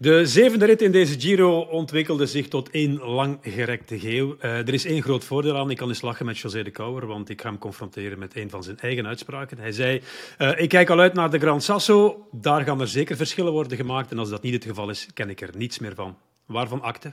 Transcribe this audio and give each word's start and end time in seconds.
De 0.00 0.26
zevende 0.26 0.64
rit 0.64 0.82
in 0.82 0.92
deze 0.92 1.20
Giro 1.20 1.60
ontwikkelde 1.60 2.26
zich 2.26 2.48
tot 2.48 2.70
één 2.70 2.98
langgerekte 2.98 3.98
geel. 3.98 4.36
Uh, 4.36 4.58
er 4.58 4.74
is 4.74 4.84
één 4.84 5.02
groot 5.02 5.24
voordeel 5.24 5.56
aan. 5.56 5.70
Ik 5.70 5.76
kan 5.76 5.88
eens 5.88 6.00
lachen 6.00 6.26
met 6.26 6.38
José 6.38 6.62
de 6.62 6.70
Kouwer, 6.70 7.06
want 7.06 7.28
ik 7.28 7.40
ga 7.40 7.48
hem 7.48 7.58
confronteren 7.58 8.18
met 8.18 8.36
een 8.36 8.50
van 8.50 8.62
zijn 8.62 8.78
eigen 8.78 9.06
uitspraken. 9.06 9.58
Hij 9.58 9.72
zei, 9.72 10.02
uh, 10.38 10.60
ik 10.60 10.68
kijk 10.68 10.90
al 10.90 11.00
uit 11.00 11.14
naar 11.14 11.30
de 11.30 11.38
Gran 11.38 11.60
Sasso. 11.60 12.28
Daar 12.32 12.64
gaan 12.64 12.80
er 12.80 12.88
zeker 12.88 13.16
verschillen 13.16 13.52
worden 13.52 13.76
gemaakt. 13.76 14.10
En 14.10 14.18
als 14.18 14.30
dat 14.30 14.42
niet 14.42 14.54
het 14.54 14.64
geval 14.64 14.90
is, 14.90 15.08
ken 15.14 15.30
ik 15.30 15.40
er 15.40 15.56
niets 15.56 15.78
meer 15.78 15.94
van. 15.94 16.18
Waarvan 16.46 16.80
akte? 16.80 17.12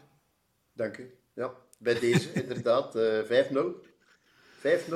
Dank 0.73 0.97
u. 0.97 1.13
Ja, 1.35 1.51
bij 1.79 1.99
deze 1.99 2.33
inderdaad 2.41 2.95
uh, 2.95 3.19
5-0. 3.21 3.27
5-0. 4.89 4.95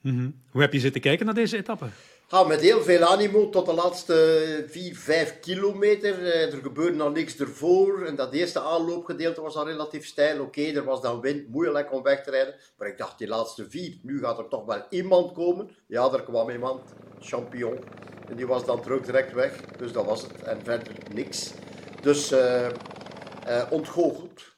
Mm 0.00 0.18
-hmm. 0.18 0.42
Hoe 0.50 0.60
heb 0.60 0.72
je 0.72 0.80
zitten 0.80 1.00
kijken 1.00 1.26
naar 1.26 1.34
deze 1.34 1.56
etappe? 1.56 1.86
Ja, 2.30 2.44
met 2.44 2.60
heel 2.60 2.82
veel 2.82 3.04
animo 3.04 3.48
tot 3.48 3.66
de 3.66 3.72
laatste 3.72 4.64
4, 4.68 4.96
5 4.96 5.40
kilometer. 5.40 6.26
Eh, 6.26 6.54
er 6.54 6.62
gebeurde 6.62 6.96
nog 6.96 7.12
niks 7.12 7.38
ervoor. 7.38 8.04
En 8.06 8.16
dat 8.16 8.32
eerste 8.32 8.60
aanloopgedeelte 8.60 9.40
was 9.40 9.56
al 9.56 9.66
relatief 9.66 10.06
stijl. 10.06 10.40
Oké, 10.40 10.62
er 10.62 10.84
was 10.84 11.00
dan 11.00 11.20
wind, 11.20 11.48
moeilijk 11.48 11.92
om 11.92 12.02
weg 12.02 12.22
te 12.22 12.30
rijden. 12.30 12.54
Maar 12.78 12.88
ik 12.88 12.98
dacht, 12.98 13.18
die 13.18 13.28
laatste 13.28 13.70
vier, 13.70 13.98
nu 14.02 14.20
gaat 14.20 14.38
er 14.38 14.48
toch 14.48 14.64
wel 14.64 14.82
iemand 14.90 15.32
komen. 15.32 15.70
Ja, 15.86 16.12
er 16.12 16.22
kwam 16.22 16.50
iemand, 16.50 16.80
champion. 17.20 17.78
En 18.28 18.36
die 18.36 18.46
was 18.46 18.64
dan 18.64 18.82
terug 18.82 19.00
direct 19.00 19.32
weg. 19.32 19.60
Dus 19.78 19.92
dat 19.92 20.04
was 20.04 20.22
het. 20.22 20.42
En 20.42 20.60
verder 20.64 20.92
niks. 21.14 21.52
Dus 22.02 22.32
uh, 22.32 22.68
uh, 23.48 23.62
ontgoocheld. 23.70 24.49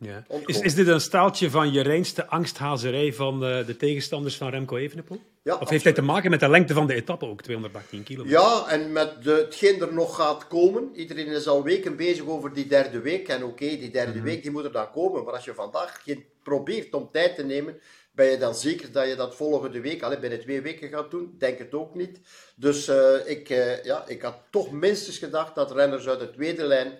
Ja. 0.00 0.24
Is, 0.46 0.60
is 0.60 0.74
dit 0.74 0.86
een 0.86 1.00
staaltje 1.00 1.50
van 1.50 1.72
je 1.72 1.80
reinste 1.80 2.26
angsthazerij 2.26 3.12
van 3.12 3.40
de, 3.40 3.62
de 3.66 3.76
tegenstanders 3.76 4.36
van 4.36 4.50
Remco 4.50 4.76
Evenepoel? 4.76 5.20
Ja, 5.42 5.56
of 5.56 5.68
heeft 5.68 5.84
hij 5.84 5.92
te 5.92 6.02
maken 6.02 6.30
met 6.30 6.40
de 6.40 6.48
lengte 6.48 6.74
van 6.74 6.86
de 6.86 6.94
etappe 6.94 7.26
ook, 7.26 7.42
218 7.42 8.02
kilometer? 8.02 8.40
Ja, 8.40 8.66
en 8.68 8.92
met 8.92 9.22
de, 9.22 9.30
hetgeen 9.30 9.80
er 9.80 9.92
nog 9.92 10.16
gaat 10.16 10.48
komen. 10.48 10.90
Iedereen 10.94 11.26
is 11.26 11.48
al 11.48 11.62
weken 11.62 11.96
bezig 11.96 12.26
over 12.26 12.52
die 12.52 12.66
derde 12.66 13.00
week. 13.00 13.28
En 13.28 13.44
oké, 13.44 13.66
die 13.66 13.90
derde 13.90 14.18
mm 14.18 14.24
week 14.24 14.42
die 14.42 14.50
moet 14.50 14.64
er 14.64 14.72
dan 14.72 14.90
komen. 14.90 15.24
Maar 15.24 15.34
als 15.34 15.44
je 15.44 15.54
vandaag 15.54 16.00
geen 16.04 16.24
probeert 16.42 16.94
om 16.94 17.08
tijd 17.12 17.34
te 17.34 17.44
nemen, 17.44 17.80
ben 18.12 18.26
je 18.26 18.38
dan 18.38 18.54
zeker 18.54 18.92
dat 18.92 19.08
je 19.08 19.16
dat 19.16 19.36
volgende 19.36 19.80
week, 19.80 20.02
alleen 20.02 20.20
binnen 20.20 20.40
twee 20.40 20.60
weken 20.60 20.88
gaat 20.88 21.10
doen? 21.10 21.34
Denk 21.38 21.58
het 21.58 21.74
ook 21.74 21.94
niet. 21.94 22.20
Dus 22.56 22.88
uh, 22.88 23.14
ik, 23.24 23.50
uh, 23.50 23.84
ja, 23.84 24.04
ik 24.06 24.22
had 24.22 24.38
toch 24.50 24.70
minstens 24.70 25.18
gedacht 25.18 25.54
dat 25.54 25.72
renners 25.72 26.08
uit 26.08 26.18
de 26.18 26.30
tweede 26.30 26.64
lijn 26.64 26.98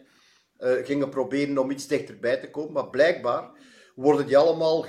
gingen 0.60 1.08
proberen 1.08 1.58
om 1.58 1.70
iets 1.70 1.86
dichterbij 1.86 2.36
te 2.36 2.50
komen. 2.50 2.72
Maar 2.72 2.90
blijkbaar 2.90 3.50
worden 3.94 4.26
die 4.26 4.38
allemaal 4.38 4.86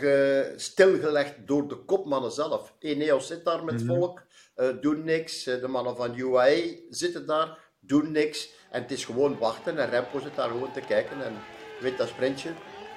stilgelegd 0.56 1.34
door 1.46 1.68
de 1.68 1.76
kopmannen 1.76 2.32
zelf. 2.32 2.74
Eneos 2.80 3.28
zit 3.28 3.46
daar 3.46 3.64
met 3.64 3.82
-hmm. 3.82 3.88
volk, 3.88 4.22
uh, 4.58 4.68
doen 4.82 5.04
niks. 5.04 5.44
De 5.44 5.68
mannen 5.68 5.96
van 5.96 6.18
UAE 6.18 6.86
zitten 6.90 7.26
daar, 7.26 7.58
doen 7.80 8.12
niks. 8.12 8.54
En 8.72 8.82
het 8.82 8.92
is 8.92 9.06
gewoon 9.06 9.38
wachten 9.38 9.78
en 9.78 9.90
Remco 9.90 10.20
zit 10.20 10.36
daar 10.36 10.50
gewoon 10.50 10.74
te 10.74 10.82
kijken 10.82 11.24
en 11.24 11.34
weet 11.82 11.98
dat 11.98 12.08
sprintje 12.08 12.50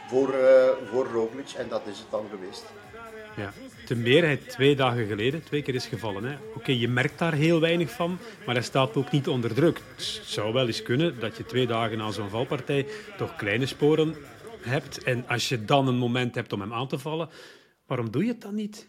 voor, 0.08 0.34
uh, 0.34 0.68
voor 0.90 1.06
Roglic. 1.06 1.50
En 1.50 1.68
dat 1.68 1.82
is 1.86 1.98
het 1.98 2.10
dan 2.10 2.26
geweest. 2.30 2.64
Ja, 3.36 3.52
de 3.86 3.94
meerheid 3.94 4.48
twee 4.48 4.76
dagen 4.76 5.06
geleden 5.06 5.42
twee 5.42 5.62
keer 5.62 5.74
is 5.74 5.86
gevallen. 5.86 6.38
Oké, 6.54 6.72
je 6.72 6.88
merkt 6.88 7.18
daar 7.18 7.32
heel 7.32 7.60
weinig 7.60 7.90
van, 7.90 8.18
maar 8.46 8.54
hij 8.54 8.64
staat 8.64 8.96
ook 8.96 9.10
niet 9.10 9.28
onder 9.28 9.54
druk. 9.54 9.80
Het 9.96 10.20
zou 10.24 10.52
wel 10.52 10.66
eens 10.66 10.82
kunnen 10.82 11.20
dat 11.20 11.36
je 11.36 11.44
twee 11.44 11.66
dagen 11.66 11.98
na 11.98 12.10
zo'n 12.10 12.30
valpartij 12.30 12.86
toch 13.16 13.36
kleine 13.36 13.66
sporen 13.66 14.16
hebt. 14.60 15.02
En 15.02 15.28
als 15.28 15.48
je 15.48 15.64
dan 15.64 15.88
een 15.88 15.96
moment 15.96 16.34
hebt 16.34 16.52
om 16.52 16.60
hem 16.60 16.72
aan 16.72 16.88
te 16.88 16.98
vallen, 16.98 17.28
waarom 17.86 18.10
doe 18.10 18.22
je 18.24 18.28
het 18.28 18.40
dan 18.40 18.54
niet? 18.54 18.86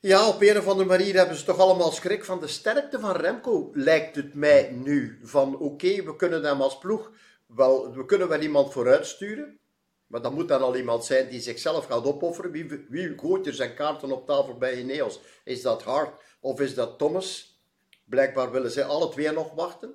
Ja, 0.00 0.28
op 0.28 0.42
een 0.42 0.58
of 0.58 0.66
andere 0.66 0.88
manier 0.88 1.14
hebben 1.14 1.36
ze 1.36 1.44
toch 1.44 1.58
allemaal 1.58 1.90
schrik 1.90 2.24
van 2.24 2.40
de 2.40 2.46
sterkte 2.46 3.00
van 3.00 3.16
Remco, 3.16 3.70
lijkt 3.72 4.16
het 4.16 4.34
mij 4.34 4.70
nu. 4.72 5.18
Van 5.22 5.58
oké, 5.58 6.02
we 6.02 6.16
kunnen 6.16 6.44
hem 6.44 6.60
als 6.60 6.78
ploeg 6.78 7.10
wel, 7.46 7.94
we 7.94 8.04
kunnen 8.04 8.28
wel 8.28 8.40
iemand 8.40 8.72
vooruit 8.72 9.06
sturen. 9.06 9.58
Maar 10.06 10.22
dat 10.22 10.32
moet 10.32 10.48
dan 10.48 10.62
al 10.62 10.76
iemand 10.76 11.04
zijn 11.04 11.28
die 11.28 11.40
zichzelf 11.40 11.86
gaat 11.86 12.04
opofferen. 12.04 12.50
Wie, 12.50 12.86
wie 12.88 13.18
gooit 13.18 13.46
er 13.46 13.54
zijn 13.54 13.74
kaarten 13.74 14.12
op 14.12 14.26
tafel 14.26 14.58
bij 14.58 14.80
Ineos? 14.80 15.20
Is 15.44 15.62
dat 15.62 15.82
Hart 15.82 16.20
of 16.40 16.60
is 16.60 16.74
dat 16.74 16.98
Thomas? 16.98 17.58
Blijkbaar 18.04 18.50
willen 18.50 18.70
ze 18.70 18.84
alle 18.84 19.08
twee 19.08 19.32
nog 19.32 19.54
wachten. 19.54 19.94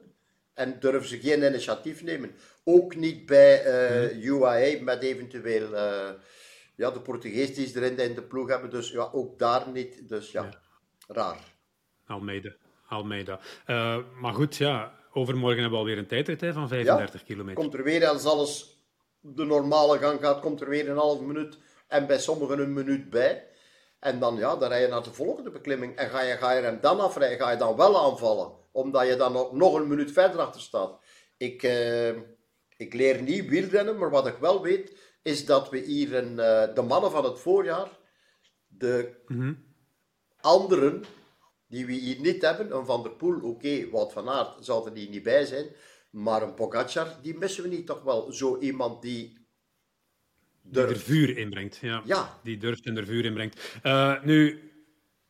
En 0.53 0.79
durven 0.79 1.09
ze 1.09 1.19
geen 1.19 1.43
initiatief 1.43 2.03
nemen. 2.03 2.35
Ook 2.63 2.95
niet 2.95 3.25
bij 3.25 3.65
uh, 3.65 4.23
UAE 4.25 4.79
met 4.81 5.03
eventueel 5.03 5.73
uh, 5.73 6.09
ja, 6.75 6.91
de 6.91 7.01
Portugees 7.01 7.55
die 7.55 7.67
ze 7.67 7.81
erin 7.81 7.97
in 7.97 8.15
de 8.15 8.21
ploeg 8.21 8.49
hebben. 8.49 8.69
Dus 8.69 8.91
ja, 8.91 9.09
ook 9.11 9.39
daar 9.39 9.69
niet. 9.69 10.09
Dus 10.09 10.31
ja, 10.31 10.43
ja. 10.43 10.61
raar. 11.07 11.39
Almeida. 12.05 12.55
Almeida. 12.87 13.39
Uh, 13.67 13.97
maar 14.21 14.33
goed, 14.33 14.55
ja, 14.55 14.93
overmorgen 15.13 15.61
hebben 15.61 15.79
we 15.79 15.85
alweer 15.85 15.97
een 15.97 16.07
tijdrit 16.07 16.41
hè, 16.41 16.53
van 16.53 16.67
35 16.67 17.19
ja, 17.19 17.25
kilometer. 17.25 17.61
Komt 17.61 17.73
er 17.73 17.83
weer, 17.83 18.07
als 18.07 18.25
alles 18.25 18.78
de 19.21 19.45
normale 19.45 19.97
gang 19.97 20.19
gaat, 20.19 20.39
komt 20.39 20.61
er 20.61 20.69
weer 20.69 20.89
een 20.89 20.97
half 20.97 21.19
minuut 21.19 21.57
en 21.87 22.07
bij 22.07 22.19
sommigen 22.19 22.59
een 22.59 22.73
minuut 22.73 23.09
bij. 23.09 23.47
En 23.99 24.19
dan, 24.19 24.35
ja, 24.35 24.55
dan 24.55 24.69
rij 24.69 24.81
je 24.81 24.87
naar 24.87 25.03
de 25.03 25.13
volgende 25.13 25.51
beklimming. 25.51 25.95
En 25.95 26.09
ga 26.09 26.21
je, 26.21 26.37
ga 26.37 26.51
je 26.51 26.61
hem 26.61 26.79
dan 26.81 26.99
afrijden, 26.99 27.37
ga 27.37 27.51
je 27.51 27.57
dan 27.57 27.75
wel 27.75 27.99
aanvallen. 27.99 28.51
Omdat 28.71 29.07
je 29.07 29.15
dan 29.15 29.31
nog, 29.31 29.51
nog 29.51 29.73
een 29.73 29.87
minuut 29.87 30.11
verder 30.11 30.39
achter 30.39 30.61
staat. 30.61 30.99
Ik, 31.37 31.63
uh, 31.63 32.09
ik 32.77 32.93
leer 32.93 33.21
niet 33.21 33.47
wielrennen, 33.47 33.97
maar 33.97 34.09
wat 34.09 34.27
ik 34.27 34.37
wel 34.37 34.61
weet, 34.61 34.97
is 35.21 35.45
dat 35.45 35.69
we 35.69 35.77
hier 35.77 36.15
een, 36.15 36.31
uh, 36.31 36.75
de 36.75 36.81
mannen 36.81 37.11
van 37.11 37.23
het 37.23 37.39
voorjaar, 37.39 37.99
de 38.67 39.21
mm 39.27 39.39
-hmm. 39.39 39.65
anderen, 40.41 41.03
die 41.67 41.85
we 41.85 41.91
hier 41.91 42.19
niet 42.19 42.41
hebben, 42.41 42.75
een 42.75 42.85
Van 42.85 43.03
der 43.03 43.11
Poel, 43.11 43.35
oké, 43.35 43.45
okay, 43.45 43.89
Wout 43.89 44.11
van 44.11 44.29
Aert 44.29 44.65
zou 44.65 44.89
er 44.89 44.95
hier 44.95 45.09
niet 45.09 45.23
bij 45.23 45.45
zijn, 45.45 45.65
maar 46.09 46.41
een 46.41 46.53
Pogacar, 46.53 47.07
die 47.21 47.37
missen 47.37 47.63
we 47.63 47.69
niet 47.69 47.85
toch 47.85 48.03
wel. 48.03 48.31
Zo 48.31 48.57
iemand 48.59 49.01
die... 49.01 49.37
Durft. 50.61 50.87
Die 50.87 50.97
er 50.97 51.03
vuur 51.03 51.37
inbrengt. 51.37 51.77
Ja. 51.81 52.01
ja. 52.05 52.39
Die 52.43 52.57
durft 52.57 52.85
en 52.85 52.97
er 52.97 53.05
vuur 53.05 53.25
inbrengt. 53.25 53.79
Uh, 53.83 54.23
nu, 54.23 54.69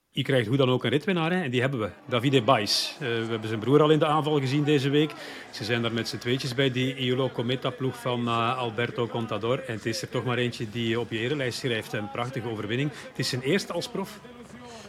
je 0.09 0.23
krijgt 0.23 0.47
hoe 0.47 0.57
dan 0.57 0.69
ook 0.69 0.83
een 0.83 0.89
ritwinnaar, 0.89 1.31
hè? 1.31 1.41
en 1.43 1.51
die 1.51 1.61
hebben 1.61 1.79
we. 1.79 1.89
Davide 2.05 2.41
Bais. 2.41 2.93
Uh, 2.93 2.99
we 2.99 3.05
hebben 3.29 3.47
zijn 3.47 3.59
broer 3.59 3.81
al 3.81 3.89
in 3.89 3.99
de 3.99 4.05
aanval 4.05 4.39
gezien 4.39 4.63
deze 4.63 4.89
week. 4.89 5.11
Ze 5.51 5.63
zijn 5.63 5.81
daar 5.81 5.93
met 5.93 6.07
z'n 6.07 6.17
tweetjes 6.17 6.55
bij 6.55 6.71
die 6.71 6.95
Iolo 6.95 7.29
Cometa-ploeg 7.29 8.01
van 8.01 8.21
uh, 8.25 8.57
Alberto 8.57 9.07
Contador. 9.07 9.59
En 9.59 9.73
het 9.73 9.85
is 9.85 10.01
er 10.01 10.09
toch 10.09 10.25
maar 10.25 10.37
eentje 10.37 10.69
die 10.69 10.99
op 10.99 11.11
je 11.11 11.17
erenlijst 11.17 11.59
schrijft. 11.59 11.93
Een 11.93 12.11
prachtige 12.11 12.49
overwinning. 12.49 12.91
Het 13.07 13.19
is 13.19 13.29
zijn 13.29 13.41
eerste 13.41 13.73
als 13.73 13.89
prof. 13.89 14.19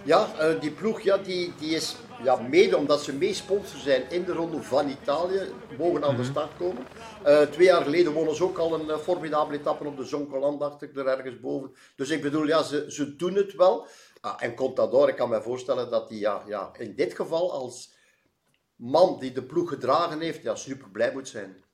Ja, 0.05 0.29
uh, 0.41 0.61
die 0.61 0.71
ploeg 0.71 1.01
ja, 1.01 1.17
die, 1.19 1.53
die 1.59 1.75
is 1.75 1.97
ja, 2.23 2.37
mede 2.37 2.77
omdat 2.77 3.03
ze 3.03 3.13
mee 3.13 3.35
sponsor 3.35 3.81
zijn 3.81 4.11
in 4.11 4.25
de 4.25 4.33
ronde 4.33 4.63
van 4.63 4.89
Italië, 4.89 5.41
mogen 5.79 6.05
aan 6.05 6.17
de 6.17 6.25
start 6.25 6.57
komen. 6.57 6.87
Uh, 7.27 7.41
twee 7.41 7.67
jaar 7.67 7.83
geleden 7.83 8.13
wonnen 8.13 8.35
ze 8.35 8.45
ook 8.45 8.59
al 8.59 8.75
een 8.75 8.87
uh, 8.87 8.97
formidabele 8.97 9.59
etappe 9.59 9.87
op 9.87 9.97
de 9.97 10.05
Zonkoland, 10.05 10.61
dacht 10.61 10.83
ik, 10.83 10.97
er 10.97 11.07
ergens 11.07 11.41
boven. 11.41 11.75
Dus 11.97 12.11
ik 12.11 12.23
bedoel, 12.23 12.47
ja, 12.47 12.63
ze, 12.63 12.85
ze 12.89 13.17
doen 13.17 13.35
het 13.35 13.55
wel. 13.55 13.87
Ah, 14.21 14.35
en 14.39 14.55
Contador, 14.55 15.09
ik 15.09 15.17
kan 15.17 15.29
me 15.29 15.43
voorstellen 15.43 15.91
dat 15.91 16.09
hij 16.09 16.19
ja, 16.19 16.43
ja, 16.47 16.71
in 16.79 16.95
dit 16.95 17.15
geval 17.15 17.53
als 17.53 17.93
man 18.77 19.19
die 19.19 19.33
de 19.33 19.43
ploeg 19.43 19.69
gedragen 19.69 20.21
heeft, 20.21 20.43
ja, 20.43 20.55
super 20.55 20.91
blij 20.91 21.13
moet 21.13 21.29
zijn. 21.29 21.65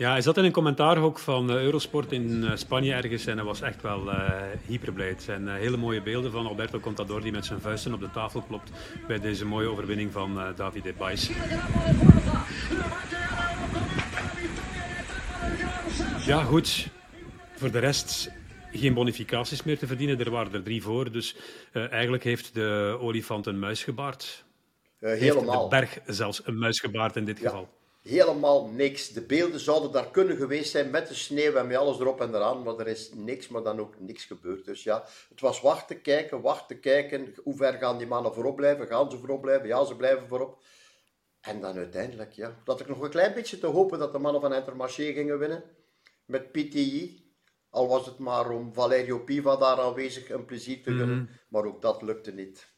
Ja, 0.00 0.10
hij 0.10 0.20
zat 0.20 0.36
in 0.36 0.44
een 0.44 0.52
commentaarhok 0.52 1.18
van 1.18 1.50
uh, 1.50 1.62
Eurosport 1.62 2.12
in 2.12 2.42
uh, 2.42 2.56
Spanje 2.56 2.92
ergens 2.92 3.26
en 3.26 3.36
hij 3.36 3.44
was 3.44 3.60
echt 3.60 3.82
wel 3.82 4.06
uh, 4.06 4.30
hyperblij. 4.66 5.08
Het 5.08 5.22
zijn 5.22 5.48
hele 5.48 5.76
mooie 5.76 6.02
beelden 6.02 6.30
van 6.30 6.46
Alberto 6.46 6.80
Contador 6.80 7.20
die 7.20 7.32
met 7.32 7.44
zijn 7.44 7.60
vuisten 7.60 7.94
op 7.94 8.00
de 8.00 8.10
tafel 8.10 8.42
klopt 8.42 8.70
bij 9.06 9.20
deze 9.20 9.46
mooie 9.46 9.68
overwinning 9.68 10.12
van 10.12 10.38
Davide 10.56 10.92
Bais. 10.92 11.30
Ja, 16.26 16.42
goed. 16.42 16.88
Voor 17.56 17.70
de 17.70 17.78
rest 17.78 18.30
geen 18.72 18.94
bonificaties 18.94 19.62
meer 19.62 19.78
te 19.78 19.86
verdienen. 19.86 20.18
Er 20.18 20.30
waren 20.30 20.52
er 20.52 20.62
drie 20.62 20.82
voor, 20.82 21.12
dus 21.12 21.36
eigenlijk 21.72 22.24
heeft 22.24 22.54
de 22.54 22.96
olifant 23.00 23.46
een 23.46 23.58
muis 23.58 23.84
gebaard. 23.84 24.44
helemaal. 24.98 25.70
Heeft 25.70 25.92
de 25.92 25.98
berg 26.02 26.16
zelfs 26.16 26.40
een 26.44 26.58
muis 26.58 26.80
gebaard 26.80 27.16
in 27.16 27.24
dit 27.24 27.38
ja. 27.38 27.48
geval 27.48 27.78
helemaal 28.02 28.68
niks. 28.68 29.08
De 29.08 29.22
beelden 29.22 29.60
zouden 29.60 29.92
daar 29.92 30.10
kunnen 30.10 30.36
geweest 30.36 30.70
zijn 30.70 30.90
met 30.90 31.08
de 31.08 31.14
sneeuw 31.14 31.54
en 31.54 31.66
met 31.66 31.76
alles 31.76 31.98
erop 31.98 32.20
en 32.20 32.34
eraan, 32.34 32.62
maar 32.62 32.78
er 32.78 32.86
is 32.86 33.10
niks, 33.14 33.48
maar 33.48 33.62
dan 33.62 33.80
ook 33.80 34.00
niks 34.00 34.24
gebeurd. 34.24 34.64
Dus 34.64 34.82
ja, 34.82 35.04
het 35.28 35.40
was 35.40 35.60
wachten, 35.60 36.02
kijken, 36.02 36.40
wachten, 36.40 36.80
kijken. 36.80 37.34
Hoe 37.42 37.56
ver 37.56 37.72
gaan 37.72 37.98
die 37.98 38.06
mannen 38.06 38.34
voorop 38.34 38.56
blijven? 38.56 38.86
Gaan 38.86 39.10
ze 39.10 39.18
voorop 39.18 39.40
blijven? 39.40 39.68
Ja, 39.68 39.84
ze 39.84 39.96
blijven 39.96 40.28
voorop. 40.28 40.62
En 41.40 41.60
dan 41.60 41.76
uiteindelijk, 41.76 42.32
ja, 42.32 42.60
dat 42.64 42.80
ik 42.80 42.88
nog 42.88 43.00
een 43.00 43.10
klein 43.10 43.34
beetje 43.34 43.58
te 43.58 43.66
hopen 43.66 43.98
dat 43.98 44.12
de 44.12 44.18
mannen 44.18 44.40
van 44.40 44.54
Intermarché 44.54 45.12
gingen 45.12 45.38
winnen. 45.38 45.64
Met 46.24 46.52
PTI. 46.52 47.28
Al 47.70 47.88
was 47.88 48.06
het 48.06 48.18
maar 48.18 48.50
om 48.50 48.74
Valerio 48.74 49.18
Piva 49.18 49.56
daar 49.56 49.80
aanwezig 49.80 50.30
een 50.30 50.44
plezier 50.44 50.82
te 50.82 50.90
gunnen. 50.90 51.18
Mm. 51.18 51.28
Maar 51.48 51.64
ook 51.64 51.82
dat 51.82 52.02
lukte 52.02 52.32
niet. 52.32 52.69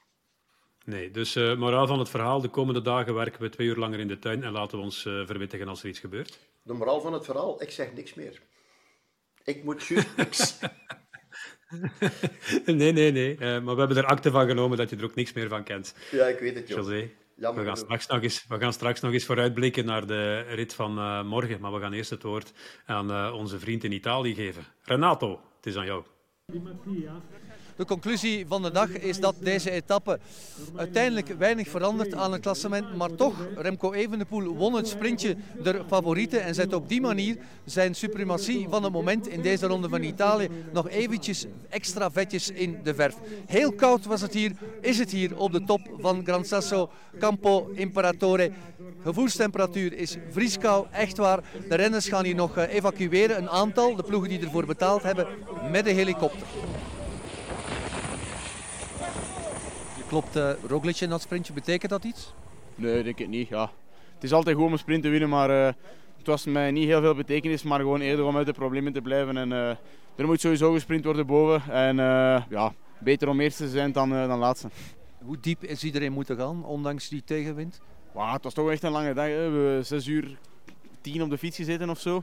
Nee, 0.85 1.11
dus 1.11 1.37
uh, 1.37 1.57
moraal 1.57 1.87
van 1.87 1.99
het 1.99 2.09
verhaal, 2.09 2.41
de 2.41 2.49
komende 2.49 2.83
dagen 2.83 3.15
werken 3.15 3.41
we 3.41 3.49
twee 3.49 3.67
uur 3.67 3.77
langer 3.77 3.99
in 3.99 4.09
de 4.09 4.19
tuin 4.19 4.43
en 4.43 4.53
laten 4.53 4.79
we 4.79 4.85
ons 4.85 5.05
uh, 5.05 5.27
verwittigen 5.27 5.69
als 5.69 5.83
er 5.83 5.89
iets 5.89 5.99
gebeurt. 5.99 6.39
De 6.63 6.73
moraal 6.73 7.01
van 7.01 7.13
het 7.13 7.25
verhaal, 7.25 7.63
ik 7.63 7.71
zeg 7.71 7.93
niks 7.93 8.15
meer. 8.15 8.43
Ik 9.45 9.65
moet 9.65 9.83
juist 9.83 10.17
niks. 10.17 10.59
nee, 12.67 12.93
nee, 12.93 13.13
nee. 13.13 13.33
Uh, 13.33 13.41
maar 13.41 13.75
we 13.75 13.79
hebben 13.81 13.97
er 13.97 14.07
akte 14.07 14.31
van 14.31 14.47
genomen 14.47 14.79
dat 14.79 14.91
je 14.91 14.97
er 14.97 15.05
ook 15.05 15.15
niks 15.15 15.33
meer 15.33 15.49
van 15.49 15.65
kent. 15.65 15.95
Ja, 16.11 16.27
ik 16.27 16.39
weet 16.39 16.55
het, 16.55 16.69
joh. 16.69 16.79
José. 16.79 17.11
Jammer 17.37 17.63
we, 17.63 17.69
gaan 17.69 17.77
straks 17.77 18.07
nog 18.07 18.23
eens, 18.23 18.45
we 18.49 18.59
gaan 18.59 18.73
straks 18.73 19.01
nog 19.01 19.13
eens 19.13 19.25
vooruitblikken 19.25 19.85
naar 19.85 20.07
de 20.07 20.41
rit 20.41 20.75
van 20.75 20.99
eh, 20.99 21.25
morgen. 21.25 21.61
Maar 21.61 21.73
we 21.73 21.81
gaan 21.81 21.93
eerst 21.93 22.11
het 22.11 22.23
woord 22.23 22.53
aan 22.87 23.11
eh, 23.11 23.35
onze 23.35 23.59
vriend 23.59 23.85
in 23.85 23.93
Italië 23.93 24.35
geven. 24.35 24.65
Renato, 24.83 25.41
het 25.57 25.67
is 25.67 25.77
aan 25.77 25.85
jou. 25.85 26.05
De 27.83 27.89
conclusie 27.89 28.47
van 28.47 28.63
de 28.63 28.71
dag 28.71 28.89
is 28.89 29.21
dat 29.21 29.35
deze 29.41 29.71
etappe 29.71 30.19
uiteindelijk 30.77 31.29
weinig 31.39 31.69
verandert 31.69 32.15
aan 32.15 32.33
het 32.33 32.41
klassement. 32.41 32.97
Maar 32.97 33.15
toch, 33.15 33.35
Remco 33.57 33.93
Evenepoel 33.93 34.55
won 34.55 34.75
het 34.75 34.89
sprintje 34.89 35.37
der 35.63 35.85
favorieten 35.87 36.43
en 36.43 36.55
zet 36.55 36.75
op 36.75 36.89
die 36.89 37.01
manier 37.01 37.37
zijn 37.65 37.95
suprematie 37.95 38.67
van 38.69 38.83
het 38.83 38.93
moment 38.93 39.29
in 39.29 39.43
deze 39.43 39.67
ronde 39.67 39.89
van 39.89 40.03
Italië 40.03 40.49
nog 40.73 40.89
eventjes 40.89 41.47
extra 41.69 42.11
vetjes 42.11 42.51
in 42.51 42.79
de 42.83 42.95
verf. 42.95 43.17
Heel 43.47 43.73
koud 43.73 44.05
was 44.05 44.21
het 44.21 44.35
hier, 44.35 44.53
is 44.81 44.99
het 44.99 45.11
hier 45.11 45.39
op 45.39 45.53
de 45.53 45.65
top 45.65 45.81
van 45.99 46.25
Gran 46.25 46.45
Sasso 46.45 46.91
Campo 47.19 47.71
Imperatore. 47.75 48.53
Gevoelstemperatuur 49.03 49.93
is 49.93 50.17
vrieskou, 50.31 50.87
echt 50.91 51.17
waar. 51.17 51.43
De 51.69 51.75
renners 51.75 52.09
gaan 52.09 52.25
hier 52.25 52.35
nog 52.35 52.57
eh, 52.57 52.75
evacueren, 52.75 53.39
een 53.39 53.51
aantal, 53.51 53.97
de 53.97 54.03
ploegen 54.03 54.29
die 54.29 54.41
ervoor 54.41 54.67
betaald 54.67 55.03
hebben, 55.03 55.27
met 55.71 55.85
de 55.85 55.91
helikopter. 55.91 56.47
Je 59.97 60.02
klopt 60.13 60.37
uh, 60.37 60.51
Roglic 60.69 61.01
in 61.01 61.09
dat 61.09 61.21
sprintje, 61.21 61.53
betekent 61.53 61.91
dat 61.91 62.05
iets? 62.05 62.33
Nee, 62.75 63.03
denk 63.03 63.19
ik 63.19 63.29
niet. 63.29 63.49
Ja. 63.49 63.71
Het 64.15 64.25
is 64.25 64.33
altijd 64.33 64.57
goed 64.57 64.65
om 64.65 64.73
een 64.73 64.79
sprint 64.79 65.03
te 65.03 65.09
winnen, 65.09 65.29
maar 65.29 65.51
uh, 65.51 65.67
het 66.19 66.27
was 66.27 66.45
mij 66.45 66.71
niet 66.71 66.87
heel 66.87 67.01
veel 67.01 67.15
betekenis, 67.15 67.63
maar 67.63 67.81
gewoon 67.81 68.01
eerder 68.01 68.25
om 68.25 68.37
uit 68.37 68.47
de 68.47 68.53
problemen 68.53 68.93
te 68.93 69.01
blijven. 69.01 69.37
En, 69.37 69.51
uh, 69.51 69.69
er 70.17 70.27
moet 70.27 70.41
sowieso 70.41 70.73
gesprint 70.73 71.05
worden 71.05 71.27
boven 71.27 71.73
en 71.73 71.97
ja, 72.51 72.73
beter 72.99 73.29
om 73.29 73.41
eerste 73.41 73.65
te 73.65 73.71
zijn 73.71 73.93
dan, 73.93 74.11
dan 74.11 74.39
laatste. 74.39 74.69
Hoe 75.25 75.37
diep 75.41 75.65
is 75.65 75.85
iedereen 75.85 76.13
moeten 76.13 76.37
gaan, 76.37 76.65
ondanks 76.65 77.09
die 77.09 77.23
tegenwind? 77.25 77.81
Wow, 78.13 78.33
het 78.33 78.45
was 78.45 78.55
toch 78.55 78.71
echt 78.71 78.83
een 78.83 78.91
lange 78.91 79.15
dag. 79.15 79.27
Hè. 79.27 79.51
We 79.51 79.59
hebben 79.59 79.87
6 79.87 80.07
uur 80.07 80.39
10 81.01 81.23
op 81.23 81.31
de 81.31 81.39
fiets 81.39 81.57
gezeten 81.57 81.91
of 81.91 82.01
zo. 82.01 82.23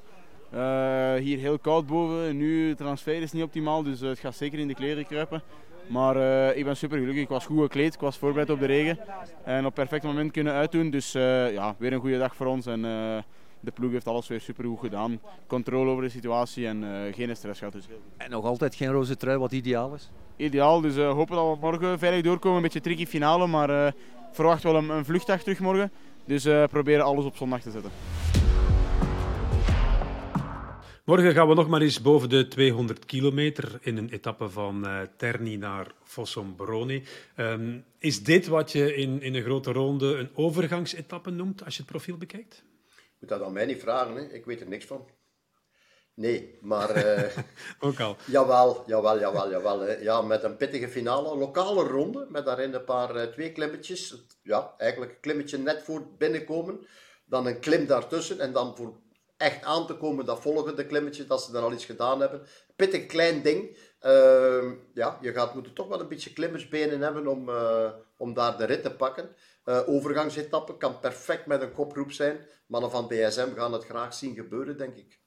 Uh, 0.54 1.14
hier 1.14 1.38
heel 1.38 1.60
koud 1.60 1.88
boven. 1.88 2.38
Nu 2.38 2.76
transfer 2.76 3.22
is 3.22 3.32
niet 3.32 3.44
optimaal, 3.44 3.84
dus 3.84 4.00
het 4.00 4.20
gaat 4.20 4.36
zeker 4.36 4.60
in 4.60 4.68
de 4.68 4.74
kleren 4.76 5.06
kruipen. 5.06 5.42
Maar 5.90 6.16
uh, 6.16 6.58
ik 6.58 6.64
ben 6.64 6.78
super 6.78 6.98
gelukkig. 6.98 7.24
Ik 7.24 7.30
was 7.30 7.46
goed 7.46 7.62
gekleed, 7.62 7.94
ik 7.94 8.00
was 8.00 8.18
voorbereid 8.18 8.50
op 8.50 8.60
de 8.60 8.66
regen. 8.66 8.98
En 9.44 9.66
op 9.66 9.74
perfect 9.74 10.04
moment 10.04 10.32
kunnen 10.32 10.54
uitdoen. 10.54 10.90
Dus 10.90 11.12
ja, 11.12 11.76
weer 11.78 11.94
een 11.94 12.00
goede 12.00 12.18
dag 12.18 12.36
voor 12.36 12.46
ons. 12.46 12.66
En 12.66 12.82
de 13.60 13.72
ploeg 13.74 13.92
heeft 13.92 14.08
alles 14.08 14.28
weer 14.28 14.42
super 14.42 14.66
goed 14.66 14.80
gedaan. 14.80 15.20
Controle 15.48 15.90
over 15.90 16.04
de 16.04 16.10
situatie 16.10 16.68
en 16.68 17.12
geen 17.14 17.36
stress 17.36 17.60
gehad. 17.60 17.74
Dus 17.74 17.88
en 18.18 18.32
nog 18.32 18.46
altijd 18.46 18.76
geen 18.76 18.92
roze 18.92 19.18
trui, 19.18 19.38
wat 19.38 19.52
ideaal 19.52 19.94
is? 19.94 20.10
Ideaal, 20.36 20.82
dus 20.82 20.96
hopen 20.96 21.36
dat 21.36 21.54
we 21.54 21.58
morgen 21.62 22.00
veilig 22.00 22.22
doorkomen. 22.22 22.58
Een 22.58 22.64
beetje 22.64 22.82
tricky 22.82 23.06
finale, 23.06 23.48
maar 23.48 23.94
verwacht 24.32 24.64
wel 24.64 24.76
een, 24.76 24.90
een 24.90 25.06
vluchtdag 25.06 25.44
terug 25.44 25.60
morgen. 25.60 25.92
Dus 26.26 26.48
proberen 26.70 27.06
alles 27.06 27.26
op 27.26 27.36
zondag 27.36 27.62
te 27.62 27.72
zetten. 27.72 27.92
Morgen 31.10 31.34
gaan 31.34 31.48
we 31.48 31.54
nog 31.54 31.68
maar 31.68 31.82
eens 31.82 32.02
boven 32.02 32.30
de 32.30 32.48
200 32.48 33.06
kilometer 33.06 33.78
in 33.82 33.98
een 33.98 34.10
etappe 34.10 34.50
van 34.50 34.86
uh, 34.86 35.02
Terni 35.18 35.58
naar 35.58 35.92
Fossombrone. 36.04 37.02
Um, 37.38 37.86
is 37.98 38.24
dit 38.24 38.48
wat 38.48 38.72
je 38.72 38.96
in, 38.96 39.22
in 39.22 39.36
een 39.36 39.44
grote 39.44 39.72
ronde 39.72 40.18
een 40.18 40.30
overgangsetappe 40.34 41.30
noemt 41.30 41.66
als 41.66 41.76
je 41.76 41.82
het 41.82 41.92
profiel 41.92 42.18
bekijkt? 42.18 42.64
Je 42.96 43.18
moet 43.20 43.30
dat 43.30 43.42
aan 43.42 43.54
mij 43.54 43.66
niet 43.66 43.80
vragen, 43.80 44.16
hè. 44.16 44.22
ik 44.22 44.46
weet 44.46 44.62
er 44.62 44.68
niks 44.68 44.86
van. 44.86 45.10
Nee, 46.14 46.58
maar... 46.62 47.06
Uh, 47.06 47.38
Ook 47.90 48.00
al. 48.00 48.16
Jawel, 48.26 48.84
jawel, 48.88 49.20
jawel, 49.20 49.50
jawel. 49.50 49.80
Hè. 49.80 49.94
Ja, 49.94 50.22
met 50.22 50.44
een 50.44 50.58
pittige 50.58 50.90
finale, 50.90 51.38
lokale 51.38 51.84
ronde, 51.84 52.28
met 52.30 52.46
daarin 52.46 52.74
een 52.74 52.84
paar 52.84 53.16
uh, 53.16 53.24
twee 53.24 53.52
klimmetjes. 53.52 54.16
Ja, 54.44 54.74
eigenlijk 54.78 55.12
een 55.12 55.20
klimmetje 55.20 55.58
net 55.58 55.84
voor 55.84 56.08
binnenkomen. 56.18 56.88
Dan 57.26 57.46
een 57.46 57.60
klim 57.60 57.86
daartussen 57.86 58.40
en 58.40 58.54
dan 58.54 58.76
voor 58.76 59.08
echt 59.40 59.64
aan 59.64 59.88
te 59.88 59.94
komen, 59.94 60.26
dat 60.26 60.42
volgende 60.42 60.86
klimmetje, 60.86 61.26
dat 61.26 61.44
ze 61.44 61.52
dan 61.52 61.64
al 61.64 61.74
iets 61.74 61.86
gedaan 61.86 62.20
hebben. 62.20 62.42
Pittig 62.76 63.06
klein 63.06 63.42
ding. 63.42 63.78
Uh, 64.06 64.72
ja, 64.94 65.20
je 65.22 65.34
gaat 65.34 65.54
moeten 65.54 65.74
toch 65.74 65.88
wel 65.88 66.00
een 66.00 66.08
beetje 66.08 66.34
klimmersbenen 66.34 67.02
hebben 67.02 67.28
om, 67.28 67.50
uh, 67.50 67.90
om 68.18 68.34
daar 68.34 68.58
de 68.58 68.66
rit 68.66 68.84
te 68.84 68.92
pakken. 68.92 69.30
Uh, 69.66 69.80
overgangsetappe 69.86 70.78
kan 70.78 71.00
perfect 71.00 71.46
met 71.46 71.62
een 71.62 71.72
kopgroep 71.72 72.12
zijn. 72.12 72.38
Mannen 72.68 72.92
van 72.92 73.08
DSM 73.08 73.54
gaan 73.56 73.74
het 73.74 73.86
graag 73.86 74.14
zien 74.14 74.36
gebeuren, 74.36 74.78
denk 74.78 74.96
ik. 74.96 75.20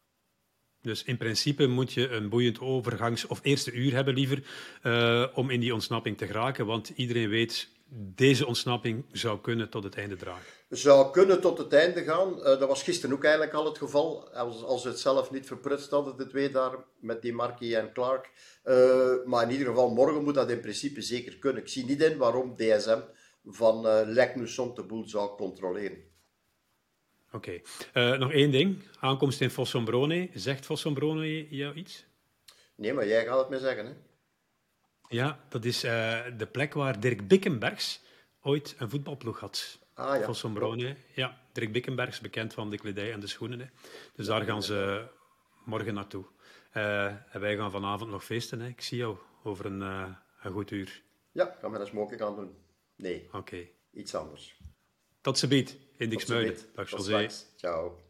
Dus 0.81 1.05
in 1.05 1.17
principe 1.17 1.67
moet 1.67 1.93
je 1.93 2.09
een 2.09 2.29
boeiend 2.29 2.61
overgangs- 2.61 3.27
of 3.27 3.41
eerste 3.43 3.73
uur 3.73 3.93
hebben 3.93 4.15
liever 4.15 4.43
uh, 4.83 5.27
om 5.35 5.51
in 5.51 5.61
die 5.61 5.75
ontsnapping 5.75 6.19
te 6.19 6.27
geraken. 6.27 6.67
Want 6.67 6.89
iedereen 6.89 7.29
weet, 7.29 7.69
deze 7.95 8.47
ontsnapping 8.47 9.05
zou 9.13 9.41
kunnen 9.41 9.71
tot 9.71 9.85
het 9.85 9.95
einde 9.95 10.17
dragen. 10.17 10.45
Zou 10.69 11.11
kunnen 11.13 11.41
tot 11.41 11.59
het 11.59 11.73
einde 11.73 12.03
gaan. 12.03 12.39
Uh, 12.39 12.45
dat 12.45 12.69
was 12.69 12.83
gisteren 12.83 13.17
ook 13.17 13.25
eigenlijk 13.25 13.55
al 13.55 13.65
het 13.65 13.79
geval. 13.79 14.31
Als, 14.35 14.63
als 14.63 14.83
ze 14.83 14.89
het 14.89 14.99
zelf 14.99 15.31
niet 15.31 15.47
verprutst 15.47 15.91
hadden, 15.91 16.17
de 16.17 16.27
twee 16.27 16.51
daar, 16.51 16.85
met 17.01 17.23
die 17.23 17.33
Marquis 17.33 17.73
en 17.73 17.93
Clark. 17.93 18.31
Uh, 18.65 19.25
maar 19.25 19.43
in 19.43 19.51
ieder 19.51 19.67
geval, 19.67 19.91
morgen 19.91 20.25
moet 20.25 20.35
dat 20.35 20.51
in 20.51 20.61
principe 20.61 21.03
zeker 21.03 21.39
kunnen. 21.39 21.63
Ik 21.63 21.69
zie 21.69 21.85
niet 21.85 22.03
in 22.03 22.17
waarom 22.17 22.57
DSM 22.57 23.01
van 23.45 23.87
uh, 23.87 24.01
Lek 24.05 24.37
Nusson 24.37 24.75
de 24.75 24.83
boel 24.83 25.09
zou 25.09 25.37
controleren. 25.37 25.99
Oké. 27.33 27.61
Okay. 27.93 28.17
nog 28.17 28.33
één 28.33 28.51
ding. 28.51 28.83
Aankomst 29.01 29.41
in 29.41 29.51
Fossombrone. 29.51 30.31
Zegt 30.35 30.65
Fossombrone 30.65 31.49
jou 31.49 31.75
iets? 31.75 32.07
Nee, 32.75 32.93
maar 32.93 33.07
jij 33.07 33.25
gaat 33.25 33.39
het 33.39 33.49
me 33.49 33.59
zeggen, 33.59 33.87
hè? 33.87 33.93
Ja, 35.13 35.39
dat 35.49 35.65
is 35.65 35.85
uh, 35.85 35.91
de 36.37 36.47
plek 36.47 36.75
waar 36.75 37.01
Dirk 37.01 37.29
Bickenbergs 37.29 38.01
ooit 38.43 38.75
een 38.79 38.91
voetbalploeg 38.91 39.41
had. 39.41 39.79
Ah, 39.95 40.19
ja. 40.19 40.25
Fossombrone. 40.25 40.97
Ja, 41.15 41.41
Dirk 41.53 41.73
Bickenbergs, 41.73 42.21
bekend 42.21 42.55
van 42.55 42.71
de 42.71 42.79
kledij 42.79 43.13
en 43.13 43.21
de 43.21 43.27
schoenen. 43.27 43.61
Hè. 43.61 43.67
Dus 44.15 44.27
daar 44.27 44.43
gaan 44.43 44.63
ze 44.63 45.05
morgen 45.65 45.95
naartoe. 45.95 46.25
Uh, 46.75 47.05
en 47.05 47.41
wij 47.41 47.57
gaan 47.57 47.71
vanavond 47.71 48.11
nog 48.11 48.25
feesten. 48.25 48.61
Hè. 48.61 48.69
Ik 48.69 48.81
zie 48.81 48.99
jou 48.99 49.17
over 49.43 49.67
een, 49.67 49.81
uh, 49.81 50.07
een 50.43 50.53
goed 50.53 50.71
uur. 50.71 51.03
Ja, 51.33 51.49
ik 51.49 51.59
ga 51.61 51.69
met 51.69 51.81
een 51.81 51.87
smoking 51.87 52.21
aan 52.21 52.37
doen. 52.37 52.57
Nee, 52.97 53.25
Oké. 53.27 53.37
Okay. 53.37 53.73
iets 53.93 54.15
anders. 54.15 54.57
Tot 55.21 55.39
ze 55.39 55.49
biedt, 55.49 55.77
in 55.97 56.09
Dixmuiden. 56.09 56.57
Dag 56.75 56.91
José. 56.91 57.29
Ciao. 57.57 58.01